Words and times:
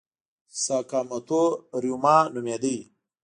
ساکاموتو 0.63 1.43
ریوما 1.83 2.17
نومېده. 2.33 2.75